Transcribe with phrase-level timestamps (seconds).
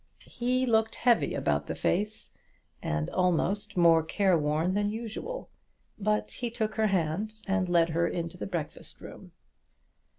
[0.25, 2.31] He looked heavy about the face,
[2.81, 5.51] and almost more careworn than usual,
[5.99, 9.31] but he took her hand and led her into the breakfast room.